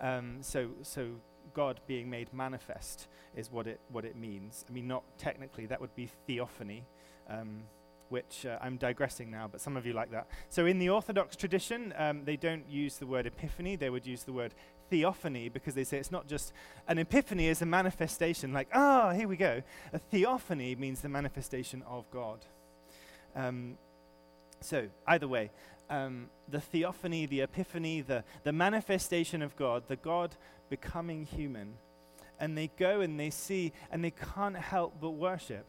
Um, 0.00 0.38
so, 0.40 0.70
so 0.82 1.12
God 1.54 1.80
being 1.86 2.10
made 2.10 2.32
manifest 2.32 3.06
is 3.36 3.50
what 3.50 3.66
it 3.66 3.80
what 3.90 4.04
it 4.04 4.16
means. 4.16 4.64
I 4.68 4.72
mean, 4.72 4.88
not 4.88 5.04
technically 5.18 5.66
that 5.66 5.80
would 5.80 5.94
be 5.94 6.10
theophany, 6.26 6.84
um, 7.30 7.62
which 8.14 8.46
uh, 8.46 8.58
I'm 8.62 8.76
digressing 8.76 9.28
now, 9.28 9.48
but 9.50 9.60
some 9.60 9.76
of 9.76 9.84
you 9.84 9.92
like 9.92 10.12
that. 10.12 10.28
So 10.48 10.66
in 10.66 10.78
the 10.78 10.88
Orthodox 10.88 11.34
tradition, 11.34 11.92
um, 11.98 12.24
they 12.24 12.36
don't 12.36 12.64
use 12.70 12.98
the 12.98 13.06
word 13.06 13.26
epiphany; 13.26 13.74
they 13.74 13.90
would 13.90 14.06
use 14.06 14.22
the 14.22 14.32
word 14.32 14.54
theophany 14.88 15.48
because 15.48 15.74
they 15.74 15.82
say 15.82 15.98
it's 15.98 16.12
not 16.12 16.28
just 16.28 16.52
an 16.86 16.98
epiphany 16.98 17.48
is 17.48 17.60
a 17.60 17.66
manifestation, 17.66 18.52
like 18.52 18.68
ah, 18.72 19.08
oh, 19.08 19.14
here 19.18 19.26
we 19.26 19.36
go. 19.36 19.62
A 19.92 19.98
theophany 19.98 20.76
means 20.76 21.00
the 21.00 21.08
manifestation 21.08 21.82
of 21.88 22.08
God. 22.12 22.38
Um, 23.34 23.78
so, 24.60 24.86
either 25.08 25.26
way, 25.26 25.50
um, 25.90 26.30
the 26.48 26.60
theophany, 26.60 27.26
the 27.26 27.40
epiphany, 27.40 28.00
the, 28.00 28.22
the 28.44 28.52
manifestation 28.52 29.42
of 29.42 29.56
God, 29.56 29.82
the 29.88 29.96
God 29.96 30.36
becoming 30.70 31.24
human. 31.24 31.74
And 32.38 32.56
they 32.56 32.70
go 32.78 33.00
and 33.00 33.18
they 33.18 33.30
see, 33.30 33.72
and 33.90 34.04
they 34.04 34.12
can't 34.12 34.56
help 34.56 35.00
but 35.00 35.10
worship. 35.10 35.66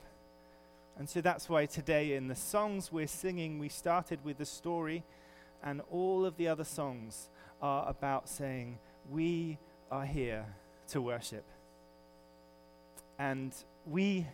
And 0.98 1.10
so 1.10 1.20
that's 1.22 1.50
why 1.50 1.66
today, 1.66 2.14
in 2.14 2.28
the 2.28 2.36
songs 2.36 2.92
we're 2.92 3.08
singing, 3.08 3.60
we 3.60 3.68
started 3.68 4.24
with 4.24 4.38
the 4.38 4.46
story, 4.46 5.04
and 5.62 5.82
all 5.92 6.26
of 6.26 6.38
the 6.38 6.48
other 6.48 6.64
songs 6.64 7.30
are 7.62 7.88
about 7.90 8.30
saying, 8.30 8.80
We 9.12 9.58
are 9.92 10.06
here 10.06 10.46
to 10.90 11.02
worship. 11.02 11.46
And 13.20 13.54
we 13.86 14.26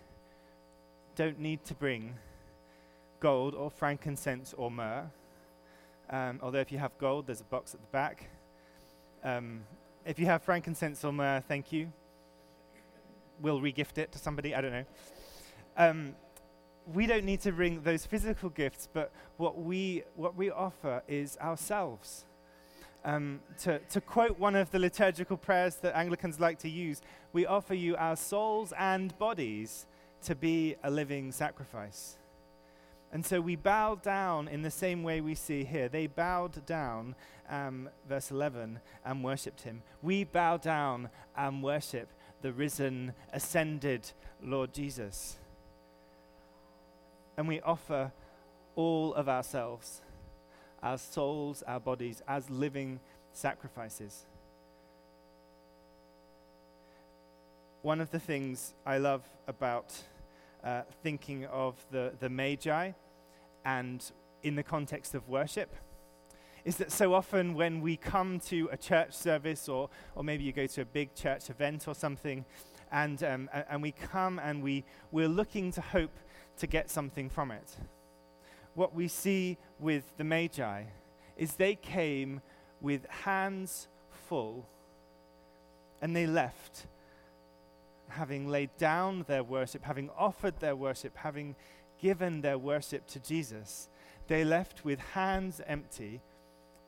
don't 1.15 1.39
need 1.39 1.63
to 1.65 1.74
bring 1.74 2.15
gold 3.20 3.56
or 3.56 3.72
frankincense 3.72 4.53
or 4.56 4.70
myrrh. 4.70 5.10
Um, 6.10 6.39
although, 6.44 6.60
if 6.60 6.72
you 6.72 6.77
have 6.77 6.96
gold, 7.00 7.27
there's 7.27 7.41
a 7.41 7.46
box 7.46 7.74
at 7.74 7.82
the 7.82 7.88
back. 7.88 8.30
Um, 9.24 9.62
if 10.06 10.20
you 10.20 10.25
have 10.27 10.44
frankincense 10.44 11.03
or 11.03 11.12
myrrh, 11.12 11.44
thank 11.48 11.72
you. 11.72 11.91
We'll 13.41 13.62
regift 13.62 13.98
it 13.98 14.12
to 14.12 14.20
somebody, 14.20 14.53
I 14.53 14.62
don't 14.62 14.72
know. 14.72 14.86
Um, 15.77 16.15
we 16.94 17.06
don't 17.06 17.26
need 17.26 17.42
to 17.42 17.52
bring 17.52 17.82
those 17.84 18.06
physical 18.06 18.50
gifts, 18.50 18.88
but 18.92 19.12
what 19.38 19.60
we, 19.60 20.04
what 20.16 20.36
we 20.36 20.50
offer 20.50 21.04
is 21.08 21.38
ourselves. 21.42 22.26
Um, 23.04 23.40
to, 23.64 23.80
to 23.80 24.02
quote 24.02 24.38
one 24.38 24.56
of 24.56 24.70
the 24.72 24.80
liturgical 24.80 25.38
prayers 25.38 25.76
that 25.78 25.96
Anglicans 25.96 26.40
like 26.40 26.60
to 26.60 26.70
use, 26.70 27.02
we 27.34 27.46
offer 27.46 27.74
you 27.74 27.96
our 27.96 28.16
souls 28.16 28.74
and 28.78 29.18
bodies 29.18 29.88
to 30.24 30.36
be 30.36 30.76
a 30.84 30.92
living 30.92 31.32
sacrifice. 31.32 32.18
And 33.12 33.26
so 33.26 33.42
we 33.42 33.56
bow 33.56 33.96
down 33.96 34.48
in 34.48 34.62
the 34.62 34.72
same 34.72 35.04
way 35.04 35.20
we 35.20 35.36
see 35.36 35.64
here. 35.64 35.90
They 35.90 36.08
bowed 36.08 36.66
down, 36.66 37.16
um, 37.50 37.90
verse 38.08 38.32
11, 38.32 38.80
and 39.04 39.24
worshipped 39.24 39.64
him. 39.64 39.82
We 40.02 40.24
bow 40.24 40.58
down 40.58 41.10
and 41.36 41.62
worship 41.62 42.08
the 42.42 42.54
risen, 42.54 43.14
ascended 43.34 44.12
Lord 44.42 44.74
Jesus. 44.74 45.38
And 47.38 47.48
we 47.48 47.62
offer 47.62 48.12
all 48.76 49.14
of 49.14 49.28
ourselves, 49.28 50.02
our 50.82 50.98
souls, 50.98 51.64
our 51.68 51.80
bodies, 51.80 52.22
as 52.28 52.50
living 52.50 53.00
sacrifices. 53.34 54.26
One 57.82 58.00
of 58.00 58.12
the 58.12 58.20
things 58.20 58.74
I 58.86 58.98
love 58.98 59.24
about 59.48 59.94
uh, 60.64 60.84
thinking 61.02 61.46
of 61.46 61.76
the, 61.92 62.14
the 62.20 62.30
Magi 62.30 62.92
and 63.66 64.12
in 64.44 64.56
the 64.56 64.64
context 64.64 65.16
of 65.16 65.28
worship 65.28 65.76
is 66.64 66.78
that 66.78 66.92
so 66.92 67.14
often 67.14 67.56
when 67.56 67.82
we 67.82 67.98
come 67.98 68.40
to 68.40 68.70
a 68.72 68.78
church 68.78 69.14
service 69.14 69.68
or, 69.68 69.90
or 70.16 70.24
maybe 70.24 70.44
you 70.44 70.52
go 70.52 70.68
to 70.68 70.82
a 70.82 70.86
big 70.86 71.14
church 71.16 71.50
event 71.50 71.88
or 71.88 71.96
something 71.96 72.46
and, 72.92 73.24
um, 73.24 73.50
and 73.70 73.82
we 73.82 73.92
come 73.92 74.38
and 74.40 74.62
we, 74.62 74.84
we're 75.12 75.28
looking 75.28 75.72
to 75.72 75.82
hope 75.82 76.12
to 76.62 76.68
get 76.68 76.89
something 76.89 77.30
from 77.30 77.51
it. 77.51 77.77
What 78.74 78.96
we 78.96 79.08
see 79.08 79.58
with 79.80 80.03
the 80.18 80.24
Magi 80.24 80.84
is 81.36 81.56
they 81.56 81.75
came 81.75 82.41
with 82.80 83.06
hands 83.08 83.88
full 84.27 84.65
and 86.01 86.15
they 86.15 86.25
left 86.25 86.88
having 88.12 88.48
laid 88.48 88.70
down 88.77 89.24
their 89.27 89.44
worship, 89.44 89.84
having 89.84 90.10
offered 90.18 90.60
their 90.60 90.75
worship, 90.75 91.15
having 91.15 91.56
given 92.00 92.41
their 92.41 92.58
worship 92.58 93.08
to 93.08 93.20
Jesus, 93.20 93.89
they 94.27 94.44
left 94.44 94.84
with 94.86 95.00
hands 95.00 95.62
empty 95.65 96.22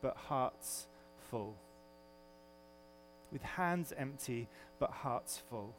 but 0.02 0.16
hearts 0.16 0.86
full. 1.30 1.56
With 3.32 3.42
hands 3.42 3.92
empty 3.96 4.48
but 4.78 4.90
hearts 4.90 5.42
full. 5.50 5.74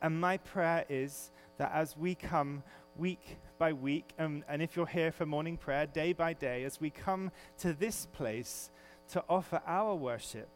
And 0.00 0.20
my 0.20 0.36
prayer 0.38 0.84
is 0.88 1.30
that 1.58 1.72
as 1.74 1.96
we 1.96 2.14
come 2.14 2.62
week 2.96 3.38
by 3.58 3.72
week, 3.72 4.12
um, 4.18 4.44
and 4.48 4.62
if 4.62 4.76
you're 4.76 4.86
here 4.86 5.10
for 5.10 5.26
morning 5.26 5.56
prayer, 5.56 5.86
day 5.86 6.12
by 6.12 6.32
day, 6.32 6.64
as 6.64 6.80
we 6.80 6.90
come 6.90 7.30
to 7.58 7.72
this 7.72 8.06
place 8.06 8.70
to 9.10 9.24
offer 9.28 9.60
our 9.66 9.94
worship 9.94 10.48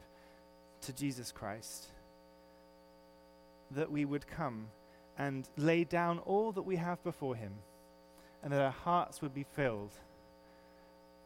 to 0.82 0.92
Jesus 0.92 1.32
Christ, 1.32 1.86
that 3.70 3.90
we 3.90 4.04
would 4.04 4.26
come 4.26 4.68
and 5.18 5.48
lay 5.56 5.84
down 5.84 6.18
all 6.20 6.52
that 6.52 6.62
we 6.62 6.76
have 6.76 7.02
before 7.02 7.34
Him, 7.34 7.52
and 8.42 8.52
that 8.52 8.60
our 8.60 8.70
hearts 8.70 9.22
would 9.22 9.34
be 9.34 9.44
filled 9.54 9.92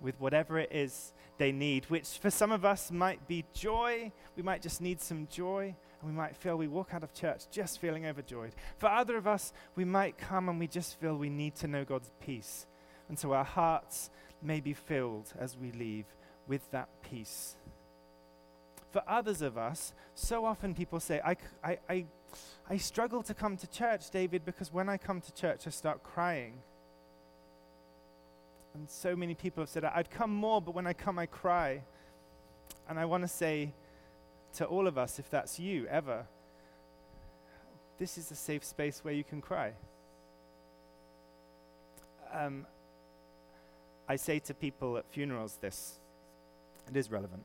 with 0.00 0.18
whatever 0.20 0.58
it 0.58 0.70
is 0.72 1.12
they 1.38 1.52
need, 1.52 1.84
which 1.86 2.18
for 2.18 2.30
some 2.30 2.52
of 2.52 2.64
us 2.64 2.90
might 2.90 3.26
be 3.26 3.44
joy. 3.54 4.12
We 4.36 4.42
might 4.42 4.62
just 4.62 4.80
need 4.80 5.00
some 5.00 5.26
joy, 5.30 5.74
and 6.00 6.10
we 6.10 6.16
might 6.16 6.36
feel 6.36 6.56
we 6.56 6.68
walk 6.68 6.90
out 6.92 7.02
of 7.02 7.12
church 7.14 7.44
just 7.50 7.80
feeling 7.80 8.06
overjoyed. 8.06 8.52
For 8.78 8.88
other 8.88 9.16
of 9.16 9.26
us, 9.26 9.52
we 9.74 9.84
might 9.84 10.18
come 10.18 10.48
and 10.48 10.58
we 10.58 10.66
just 10.66 10.98
feel 11.00 11.16
we 11.16 11.30
need 11.30 11.54
to 11.56 11.68
know 11.68 11.84
God's 11.84 12.10
peace. 12.20 12.66
And 13.08 13.18
so 13.18 13.32
our 13.32 13.44
hearts 13.44 14.10
may 14.42 14.60
be 14.60 14.74
filled 14.74 15.32
as 15.38 15.56
we 15.56 15.72
leave 15.72 16.06
with 16.46 16.70
that 16.70 16.88
peace. 17.02 17.56
For 18.90 19.02
others 19.06 19.42
of 19.42 19.58
us, 19.58 19.92
so 20.14 20.44
often 20.44 20.74
people 20.74 21.00
say, 21.00 21.20
I, 21.24 21.36
I, 21.62 21.78
I 21.88 22.06
I 22.68 22.76
struggle 22.78 23.22
to 23.22 23.34
come 23.34 23.56
to 23.56 23.66
church, 23.66 24.10
David, 24.10 24.44
because 24.44 24.72
when 24.72 24.88
I 24.88 24.96
come 24.96 25.20
to 25.20 25.32
church, 25.32 25.66
I 25.66 25.70
start 25.70 26.02
crying. 26.02 26.54
And 28.74 28.90
so 28.90 29.14
many 29.14 29.34
people 29.34 29.62
have 29.62 29.70
said, 29.70 29.84
I'd 29.84 30.10
come 30.10 30.34
more, 30.34 30.60
but 30.60 30.74
when 30.74 30.86
I 30.86 30.92
come, 30.92 31.18
I 31.18 31.26
cry. 31.26 31.82
And 32.88 32.98
I 32.98 33.04
want 33.04 33.22
to 33.22 33.28
say 33.28 33.72
to 34.56 34.64
all 34.64 34.86
of 34.86 34.96
us, 34.96 35.18
if 35.18 35.28
that's 35.30 35.58
you 35.58 35.86
ever, 35.88 36.26
this 37.98 38.18
is 38.18 38.30
a 38.30 38.34
safe 38.34 38.64
space 38.64 39.00
where 39.02 39.14
you 39.14 39.24
can 39.24 39.40
cry. 39.40 39.72
Um, 42.32 42.66
I 44.08 44.16
say 44.16 44.38
to 44.40 44.54
people 44.54 44.96
at 44.96 45.04
funerals 45.10 45.58
this, 45.60 45.98
it 46.88 46.96
is 46.96 47.10
relevant. 47.10 47.44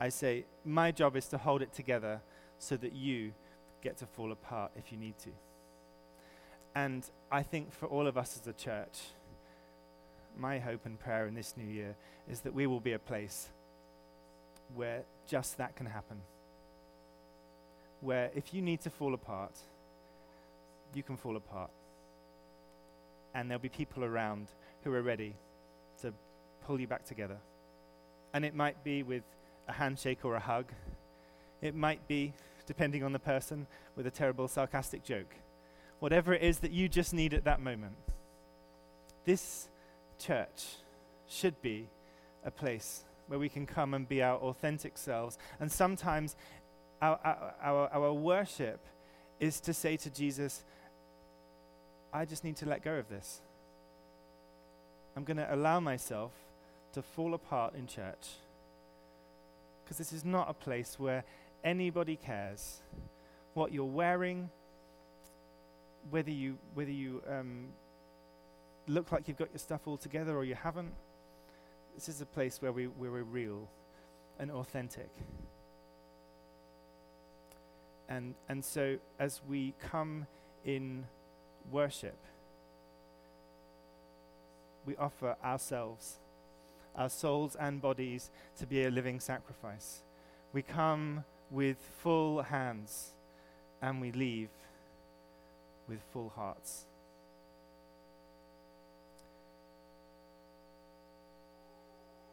I 0.00 0.08
say, 0.08 0.44
my 0.64 0.90
job 0.90 1.16
is 1.16 1.26
to 1.28 1.38
hold 1.38 1.62
it 1.62 1.72
together 1.72 2.20
so 2.58 2.76
that 2.76 2.92
you 2.92 3.32
get 3.82 3.96
to 3.98 4.06
fall 4.06 4.32
apart 4.32 4.72
if 4.76 4.92
you 4.92 4.98
need 4.98 5.18
to. 5.20 5.30
And 6.74 7.08
I 7.30 7.42
think 7.42 7.72
for 7.72 7.86
all 7.86 8.06
of 8.06 8.16
us 8.16 8.38
as 8.40 8.46
a 8.46 8.52
church, 8.52 8.98
my 10.38 10.58
hope 10.58 10.86
and 10.86 10.98
prayer 10.98 11.26
in 11.26 11.34
this 11.34 11.54
new 11.56 11.70
year 11.70 11.94
is 12.30 12.40
that 12.40 12.54
we 12.54 12.66
will 12.66 12.80
be 12.80 12.92
a 12.92 12.98
place 12.98 13.48
where 14.74 15.02
just 15.26 15.58
that 15.58 15.76
can 15.76 15.86
happen. 15.86 16.20
Where 18.02 18.30
if 18.34 18.52
you 18.52 18.60
need 18.60 18.82
to 18.82 18.90
fall 18.90 19.14
apart, 19.14 19.56
you 20.92 21.02
can 21.02 21.16
fall 21.16 21.36
apart. 21.36 21.70
And 23.34 23.48
there'll 23.48 23.62
be 23.62 23.70
people 23.70 24.04
around 24.04 24.48
who 24.84 24.92
are 24.92 25.00
ready 25.00 25.34
to 26.02 26.12
pull 26.66 26.78
you 26.80 26.86
back 26.86 27.04
together. 27.04 27.38
And 28.34 28.44
it 28.44 28.54
might 28.54 28.82
be 28.84 29.02
with 29.02 29.22
a 29.68 29.72
handshake 29.72 30.24
or 30.24 30.34
a 30.34 30.40
hug. 30.40 30.66
It 31.62 31.74
might 31.74 32.06
be, 32.08 32.34
depending 32.66 33.04
on 33.04 33.12
the 33.12 33.18
person, 33.18 33.66
with 33.96 34.06
a 34.06 34.10
terrible 34.10 34.48
sarcastic 34.48 35.04
joke. 35.04 35.34
Whatever 36.00 36.34
it 36.34 36.42
is 36.42 36.58
that 36.58 36.72
you 36.72 36.88
just 36.88 37.14
need 37.14 37.32
at 37.32 37.44
that 37.44 37.60
moment. 37.60 37.94
This 39.24 39.68
church 40.18 40.64
should 41.28 41.62
be 41.62 41.88
a 42.44 42.50
place 42.50 43.04
where 43.28 43.38
we 43.38 43.48
can 43.48 43.64
come 43.64 43.94
and 43.94 44.08
be 44.08 44.22
our 44.22 44.36
authentic 44.38 44.98
selves. 44.98 45.38
And 45.60 45.70
sometimes 45.70 46.36
our, 47.02 47.18
our, 47.60 47.88
our 47.92 48.12
worship 48.12 48.80
is 49.40 49.60
to 49.60 49.74
say 49.74 49.96
to 49.96 50.10
Jesus, 50.10 50.62
I 52.12 52.24
just 52.24 52.44
need 52.44 52.56
to 52.58 52.66
let 52.66 52.84
go 52.84 52.94
of 52.94 53.08
this. 53.08 53.40
I'm 55.16 55.24
going 55.24 55.36
to 55.36 55.52
allow 55.52 55.80
myself 55.80 56.32
to 56.92 57.02
fall 57.02 57.34
apart 57.34 57.74
in 57.74 57.86
church 57.86 58.28
because 59.82 59.98
this 59.98 60.12
is 60.12 60.24
not 60.24 60.48
a 60.48 60.54
place 60.54 60.98
where 60.98 61.24
anybody 61.64 62.16
cares 62.16 62.80
what 63.54 63.72
you're 63.72 63.84
wearing, 63.84 64.48
whether 66.10 66.30
you, 66.30 66.56
whether 66.74 66.90
you 66.90 67.22
um, 67.28 67.66
look 68.86 69.10
like 69.12 69.28
you've 69.28 69.36
got 69.36 69.50
your 69.50 69.58
stuff 69.58 69.82
all 69.86 69.96
together 69.96 70.36
or 70.36 70.44
you 70.44 70.54
haven't. 70.54 70.92
This 71.94 72.08
is 72.08 72.20
a 72.20 72.26
place 72.26 72.62
where, 72.62 72.72
we, 72.72 72.86
where 72.86 73.10
we're 73.10 73.22
real 73.22 73.68
and 74.38 74.50
authentic. 74.50 75.10
And, 78.08 78.34
and 78.48 78.64
so 78.64 78.96
as 79.18 79.40
we 79.48 79.74
come 79.80 80.26
in 80.64 81.04
worship, 81.70 82.16
we 84.84 84.96
offer 84.96 85.36
ourselves, 85.44 86.18
our 86.96 87.08
souls 87.08 87.56
and 87.58 87.80
bodies, 87.80 88.30
to 88.58 88.66
be 88.66 88.84
a 88.84 88.90
living 88.90 89.20
sacrifice. 89.20 90.02
We 90.52 90.62
come 90.62 91.24
with 91.50 91.76
full 92.02 92.42
hands 92.42 93.12
and 93.80 94.00
we 94.00 94.12
leave 94.12 94.48
with 95.88 96.00
full 96.12 96.32
hearts. 96.34 96.86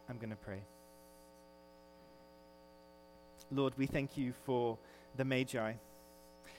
I'm 0.09 0.17
going 0.17 0.31
to 0.31 0.35
pray. 0.35 0.61
Lord, 3.51 3.74
we 3.77 3.88
thank 3.88 4.15
you 4.15 4.34
for 4.46 4.77
the 5.15 5.25
Magi. 5.25 5.74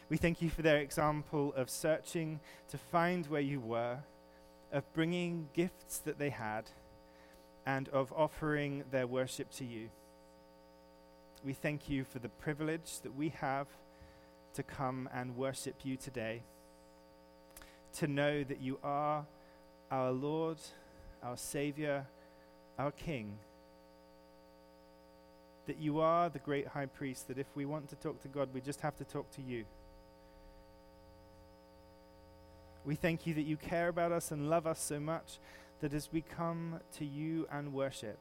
We 0.09 0.17
thank 0.17 0.43
you 0.43 0.51
for 0.51 0.63
their 0.63 0.79
example 0.79 1.55
of 1.57 1.71
searching 1.71 2.41
to 2.69 2.79
find 2.79 3.27
where 3.29 3.41
you 3.41 3.61
were, 3.61 3.99
of 4.73 4.93
bringing 4.93 5.49
gifts 5.55 5.99
that 5.99 6.19
they 6.19 6.31
had, 6.31 6.65
and 7.65 7.89
of 7.91 8.13
offering 8.17 8.83
their 8.91 9.07
worship 9.07 9.53
to 9.53 9.65
you. 9.65 9.89
We 11.45 11.53
thank 11.53 11.89
you 11.89 12.03
for 12.03 12.19
the 12.19 12.29
privilege 12.29 13.01
that 13.03 13.15
we 13.15 13.29
have 13.29 13.69
to 14.55 14.65
come 14.65 15.09
and 15.15 15.37
worship 15.37 15.77
you 15.85 15.97
today, 15.97 16.43
to 17.99 18.09
know 18.09 18.43
that 18.43 18.61
you 18.61 18.81
are 18.83 19.25
our 19.93 20.11
Lord, 20.11 20.59
our 21.23 21.37
Savior, 21.37 22.05
our 22.81 22.91
King, 22.91 23.39
that 25.71 25.79
you 25.79 26.01
are 26.01 26.29
the 26.29 26.41
great 26.41 26.67
high 26.67 26.87
priest, 26.87 27.29
that 27.29 27.39
if 27.39 27.47
we 27.55 27.65
want 27.65 27.89
to 27.89 27.95
talk 27.95 28.21
to 28.21 28.27
God, 28.27 28.49
we 28.53 28.61
just 28.61 28.81
have 28.81 28.97
to 28.97 29.05
talk 29.05 29.31
to 29.31 29.41
you. 29.41 29.65
We 32.85 32.97
thank 32.97 33.25
you 33.25 33.35
that 33.35 33.43
you 33.43 33.57
care 33.57 33.87
about 33.87 34.11
us 34.11 34.33
and 34.33 34.51
love 34.51 34.67
us 34.67 34.81
so 34.81 34.99
much 34.99 35.39
that 35.81 35.95
as 35.95 36.09
we 36.13 36.23
come 36.23 36.81
to 36.97 37.05
you 37.05 37.47
and 37.53 37.73
worship, 37.73 38.19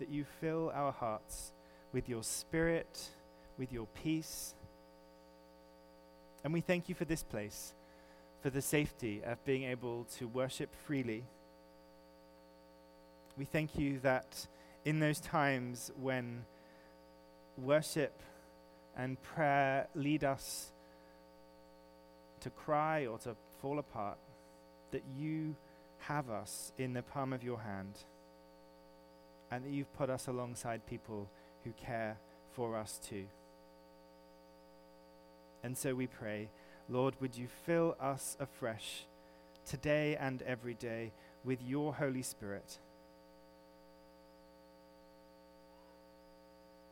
that 0.00 0.08
you 0.08 0.24
fill 0.40 0.72
our 0.74 0.90
hearts 0.90 1.52
with 1.92 2.08
your 2.08 2.24
spirit, 2.24 3.10
with 3.58 3.72
your 3.72 3.86
peace. 4.02 4.56
And 6.42 6.52
we 6.52 6.62
thank 6.62 6.88
you 6.88 6.96
for 6.96 7.04
this 7.04 7.22
place 7.22 7.74
for 8.42 8.50
the 8.50 8.60
safety 8.60 9.22
of 9.24 9.44
being 9.44 9.62
able 9.62 10.02
to 10.18 10.26
worship 10.26 10.74
freely. 10.84 11.22
We 13.36 13.44
thank 13.44 13.78
you 13.78 13.98
that 14.00 14.46
in 14.84 14.98
those 14.98 15.20
times 15.20 15.90
when 16.00 16.44
worship 17.58 18.22
and 18.96 19.22
prayer 19.22 19.88
lead 19.94 20.24
us 20.24 20.72
to 22.40 22.50
cry 22.50 23.06
or 23.06 23.18
to 23.18 23.36
fall 23.60 23.78
apart, 23.78 24.18
that 24.92 25.02
you 25.18 25.54
have 25.98 26.30
us 26.30 26.72
in 26.78 26.94
the 26.94 27.02
palm 27.02 27.32
of 27.32 27.42
your 27.42 27.58
hand 27.58 27.98
and 29.50 29.64
that 29.64 29.70
you've 29.70 29.92
put 29.96 30.08
us 30.08 30.28
alongside 30.28 30.86
people 30.86 31.28
who 31.64 31.72
care 31.72 32.16
for 32.52 32.76
us 32.76 32.98
too. 33.06 33.26
And 35.62 35.76
so 35.76 35.94
we 35.94 36.06
pray 36.06 36.48
Lord, 36.88 37.16
would 37.20 37.36
you 37.36 37.48
fill 37.64 37.96
us 38.00 38.36
afresh 38.38 39.06
today 39.68 40.14
and 40.14 40.40
every 40.42 40.74
day 40.74 41.10
with 41.44 41.60
your 41.60 41.94
Holy 41.94 42.22
Spirit? 42.22 42.78